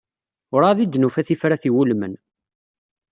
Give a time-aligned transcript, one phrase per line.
[0.55, 2.13] Urɛad i d-nufa tifrat iwulmen.